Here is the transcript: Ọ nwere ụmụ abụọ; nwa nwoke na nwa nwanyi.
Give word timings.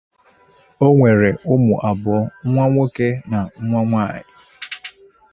Ọ 0.85 0.87
nwere 0.95 1.29
ụmụ 1.53 1.73
abụọ; 1.89 2.19
nwa 2.49 2.63
nwoke 2.71 3.07
na 3.31 3.39
nwa 3.67 3.81
nwanyi. 3.89 4.21